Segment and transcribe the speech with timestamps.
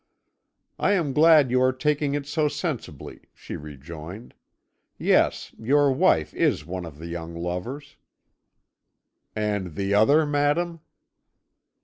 [0.79, 4.33] "'I am glad you are taking it so sensibly,' she rejoined.
[4.97, 7.97] 'Yes, your wife is one of the young lovers.'
[9.35, 10.79] "'And the other, madam.'